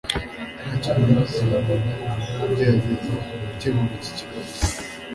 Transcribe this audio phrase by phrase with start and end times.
[0.63, 1.43] Ntacyo bimaze
[2.39, 3.13] kugerageza
[3.49, 4.53] gukemura iki kibazo